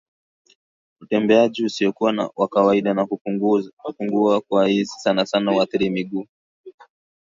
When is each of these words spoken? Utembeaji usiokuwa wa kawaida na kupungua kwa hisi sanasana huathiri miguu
Utembeaji 1.01 1.65
usiokuwa 1.65 2.31
wa 2.35 2.47
kawaida 2.47 2.93
na 2.93 3.05
kupungua 3.83 4.41
kwa 4.41 4.67
hisi 4.67 4.99
sanasana 4.99 5.51
huathiri 5.53 5.89
miguu 5.89 6.27